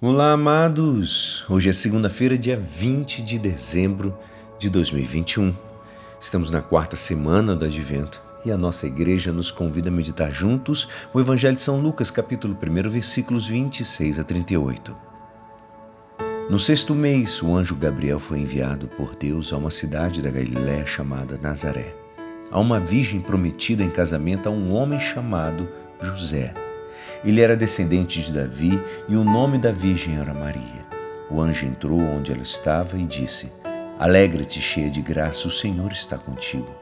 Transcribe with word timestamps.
Olá, 0.00 0.30
amados! 0.30 1.44
Hoje 1.50 1.70
é 1.70 1.72
segunda-feira, 1.72 2.38
dia 2.38 2.56
20 2.56 3.20
de 3.20 3.36
dezembro 3.36 4.16
de 4.56 4.70
2021. 4.70 5.52
Estamos 6.20 6.52
na 6.52 6.62
quarta 6.62 6.94
semana 6.94 7.56
do 7.56 7.64
Advento 7.64 8.22
e 8.44 8.52
a 8.52 8.56
nossa 8.56 8.86
igreja 8.86 9.32
nos 9.32 9.50
convida 9.50 9.88
a 9.88 9.92
meditar 9.92 10.30
juntos 10.30 10.88
o 11.12 11.18
Evangelho 11.18 11.56
de 11.56 11.62
São 11.62 11.80
Lucas, 11.80 12.12
capítulo 12.12 12.56
1, 12.56 12.88
versículos 12.88 13.48
26 13.48 14.20
a 14.20 14.22
38. 14.22 14.96
No 16.48 16.60
sexto 16.60 16.94
mês, 16.94 17.42
o 17.42 17.52
anjo 17.56 17.74
Gabriel 17.74 18.20
foi 18.20 18.38
enviado 18.38 18.86
por 18.86 19.16
Deus 19.16 19.52
a 19.52 19.56
uma 19.56 19.72
cidade 19.72 20.22
da 20.22 20.30
Galiléia 20.30 20.86
chamada 20.86 21.36
Nazaré, 21.42 21.92
a 22.52 22.60
uma 22.60 22.78
virgem 22.78 23.20
prometida 23.20 23.82
em 23.82 23.90
casamento 23.90 24.48
a 24.48 24.52
um 24.52 24.72
homem 24.72 25.00
chamado 25.00 25.68
José 26.00 26.54
ele 27.24 27.40
era 27.40 27.56
descendente 27.56 28.22
de 28.22 28.32
Davi 28.32 28.82
e 29.08 29.16
o 29.16 29.24
nome 29.24 29.58
da 29.58 29.72
virgem 29.72 30.18
era 30.18 30.32
Maria. 30.32 30.86
O 31.30 31.40
anjo 31.40 31.66
entrou 31.66 32.00
onde 32.00 32.32
ela 32.32 32.42
estava 32.42 32.96
e 32.96 33.04
disse: 33.04 33.52
Alegra-te, 33.98 34.60
cheia 34.60 34.90
de 34.90 35.02
graça, 35.02 35.48
o 35.48 35.50
Senhor 35.50 35.92
está 35.92 36.16
contigo. 36.16 36.74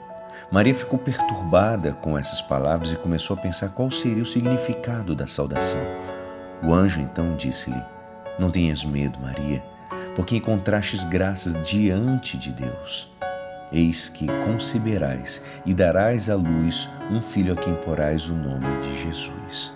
Maria 0.50 0.74
ficou 0.74 0.98
perturbada 0.98 1.92
com 1.94 2.16
essas 2.16 2.40
palavras 2.40 2.92
e 2.92 2.96
começou 2.96 3.36
a 3.36 3.40
pensar 3.40 3.70
qual 3.70 3.90
seria 3.90 4.22
o 4.22 4.26
significado 4.26 5.14
da 5.14 5.26
saudação. 5.26 5.80
O 6.62 6.72
anjo 6.72 7.00
então 7.00 7.34
disse-lhe: 7.36 7.82
Não 8.38 8.50
tenhas 8.50 8.84
medo, 8.84 9.18
Maria, 9.18 9.62
porque 10.14 10.36
encontrastes 10.36 11.02
graças 11.04 11.60
diante 11.68 12.36
de 12.36 12.52
Deus. 12.52 13.10
Eis 13.72 14.08
que 14.08 14.26
conceberás 14.44 15.42
e 15.64 15.74
darás 15.74 16.30
à 16.30 16.36
luz 16.36 16.88
um 17.10 17.20
filho 17.20 17.52
a 17.52 17.56
quem 17.56 17.74
porás 17.74 18.28
o 18.28 18.34
nome 18.34 18.80
de 18.80 19.04
Jesus. 19.04 19.75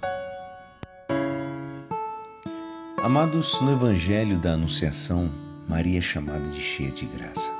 Amados, 3.03 3.59
no 3.61 3.71
Evangelho 3.71 4.37
da 4.37 4.53
Anunciação, 4.53 5.27
Maria 5.67 5.97
é 5.97 6.01
chamada 6.01 6.47
de 6.49 6.61
cheia 6.61 6.91
de 6.91 7.07
graça. 7.07 7.51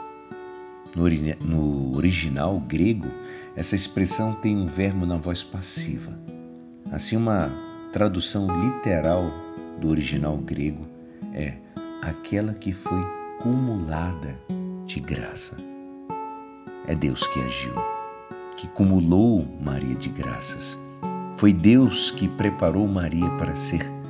No, 0.96 1.10
no, 1.44 1.98
original 1.98 2.60
grego, 2.60 3.08
essa 3.56 3.76
expressão 3.76 4.36
tem 4.36 4.56
um 4.56 4.68
verbo 4.68 5.04
na 5.04 5.18
voz 5.18 5.42
passiva. 5.42 6.16
Assim, 6.92 7.18
uma 7.18 7.50
tradução 7.92 8.46
literal 8.46 9.32
do 9.80 9.90
original 9.90 10.38
grego 10.38 10.88
é 11.34 11.56
aquela 12.04 12.54
que 12.54 12.72
foi 12.72 13.04
cumulada 13.42 14.38
de 14.86 15.00
graça. 15.00 15.58
É 16.88 16.94
Deus 16.94 17.26
que 17.26 17.40
agiu, 17.40 17.74
que 18.58 18.68
cumulou 18.68 19.48
Maria 19.60 19.96
de 19.96 20.10
graças. 20.10 20.78
Foi 21.38 21.52
Deus 21.52 22.12
que 22.12 22.28
preparou 22.28 22.88
Maria 22.88 23.28
para 23.40 23.56
ser 23.56 24.01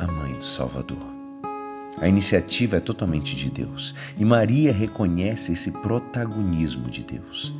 a 0.00 0.06
mãe 0.06 0.32
do 0.32 0.44
Salvador. 0.44 1.06
A 2.00 2.08
iniciativa 2.08 2.78
é 2.78 2.80
totalmente 2.80 3.36
de 3.36 3.50
Deus 3.50 3.94
e 4.16 4.24
Maria 4.24 4.72
reconhece 4.72 5.52
esse 5.52 5.70
protagonismo 5.70 6.88
de 6.88 7.04
Deus. 7.04 7.52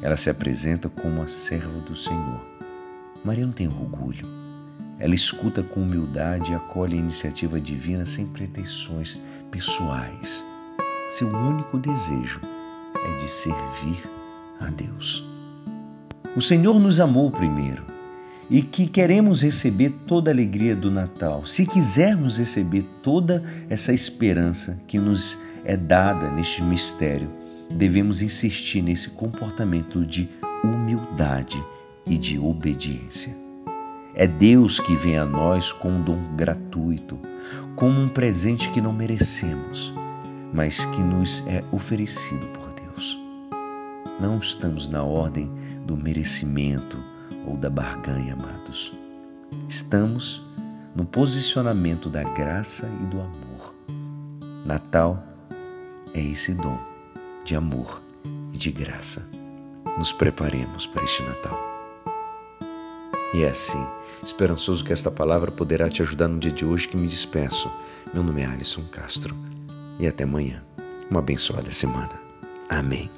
Ela 0.00 0.16
se 0.16 0.30
apresenta 0.30 0.88
como 0.88 1.20
a 1.20 1.26
serva 1.26 1.80
do 1.80 1.96
Senhor. 1.96 2.40
Maria 3.24 3.44
não 3.44 3.52
tem 3.52 3.66
orgulho. 3.66 4.24
Ela 5.00 5.14
escuta 5.14 5.64
com 5.64 5.82
humildade 5.82 6.52
e 6.52 6.54
acolhe 6.54 6.96
a 6.96 7.00
iniciativa 7.00 7.60
divina 7.60 8.06
sem 8.06 8.24
pretensões 8.24 9.18
pessoais. 9.50 10.44
Seu 11.10 11.28
único 11.28 11.76
desejo 11.76 12.40
é 12.94 13.20
de 13.20 13.28
servir 13.28 14.00
a 14.60 14.66
Deus. 14.66 15.24
O 16.36 16.40
Senhor 16.40 16.78
nos 16.78 17.00
amou 17.00 17.32
primeiro 17.32 17.82
e 18.50 18.62
que 18.62 18.88
queremos 18.88 19.42
receber 19.42 19.90
toda 20.06 20.30
a 20.30 20.34
alegria 20.34 20.74
do 20.74 20.90
Natal, 20.90 21.46
se 21.46 21.64
quisermos 21.64 22.38
receber 22.38 22.84
toda 23.00 23.44
essa 23.68 23.92
esperança 23.92 24.80
que 24.88 24.98
nos 24.98 25.38
é 25.64 25.76
dada 25.76 26.28
neste 26.30 26.60
mistério, 26.62 27.30
devemos 27.70 28.20
insistir 28.20 28.82
nesse 28.82 29.08
comportamento 29.10 30.04
de 30.04 30.28
humildade 30.64 31.62
e 32.04 32.18
de 32.18 32.38
obediência. 32.38 33.34
É 34.14 34.26
Deus 34.26 34.80
que 34.80 34.96
vem 34.96 35.16
a 35.16 35.24
nós 35.24 35.70
com 35.70 35.88
um 35.88 36.02
dom 36.02 36.18
gratuito, 36.36 37.16
como 37.76 38.00
um 38.00 38.08
presente 38.08 38.68
que 38.70 38.80
não 38.80 38.92
merecemos, 38.92 39.92
mas 40.52 40.84
que 40.84 41.00
nos 41.00 41.46
é 41.46 41.62
oferecido 41.70 42.44
por 42.48 42.72
Deus. 42.72 43.16
Não 44.20 44.38
estamos 44.38 44.88
na 44.88 45.04
ordem 45.04 45.48
do 45.86 45.96
merecimento, 45.96 46.98
ou 47.46 47.56
da 47.56 47.70
barganha, 47.70 48.34
amados. 48.34 48.92
Estamos 49.68 50.42
no 50.94 51.04
posicionamento 51.04 52.08
da 52.08 52.22
graça 52.22 52.86
e 52.86 53.06
do 53.06 53.20
amor. 53.20 53.74
Natal 54.64 55.22
é 56.14 56.20
esse 56.20 56.54
dom 56.54 56.78
de 57.44 57.54
amor 57.54 58.02
e 58.52 58.58
de 58.58 58.70
graça. 58.70 59.26
Nos 59.96 60.12
preparemos 60.12 60.86
para 60.86 61.04
este 61.04 61.22
Natal. 61.22 61.58
E 63.34 63.42
é 63.42 63.50
assim, 63.50 63.84
esperançoso 64.22 64.84
que 64.84 64.92
esta 64.92 65.10
palavra 65.10 65.50
poderá 65.50 65.88
te 65.88 66.02
ajudar 66.02 66.28
no 66.28 66.38
dia 66.38 66.50
de 66.50 66.64
hoje 66.64 66.88
que 66.88 66.96
me 66.96 67.06
despeço. 67.06 67.70
Meu 68.12 68.22
nome 68.22 68.42
é 68.42 68.46
Alisson 68.46 68.84
Castro 68.90 69.36
e 69.98 70.06
até 70.06 70.24
amanhã. 70.24 70.62
Uma 71.10 71.20
abençoada 71.20 71.70
semana. 71.70 72.12
Amém. 72.68 73.10